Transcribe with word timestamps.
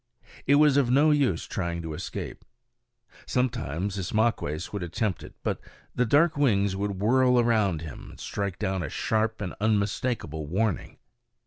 It 0.47 0.55
was 0.55 0.77
of 0.77 0.89
no 0.89 1.11
use 1.11 1.45
trying 1.45 1.83
to 1.83 1.93
escape. 1.93 2.43
Sometimes 3.27 3.97
Ismaques 3.97 4.73
would 4.73 4.81
attempt 4.81 5.21
it, 5.21 5.35
but 5.43 5.59
the 5.93 6.05
great 6.05 6.09
dark 6.09 6.37
wings 6.37 6.75
would 6.75 6.99
whirl 6.99 7.39
around 7.39 7.81
him 7.83 8.09
and 8.09 8.19
strike 8.19 8.57
down 8.57 8.81
a 8.81 8.89
sharp 8.89 9.41
and 9.41 9.53
unmistakable 9.59 10.47
warning. 10.47 10.97